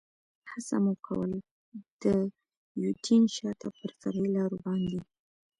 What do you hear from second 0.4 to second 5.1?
هڅه مو کول، د یوډین شاته پر فرعي لارو باندې.